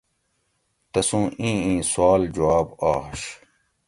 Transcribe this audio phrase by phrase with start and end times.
[0.91, 3.21] تسوں ایں ایں سوال جواب آش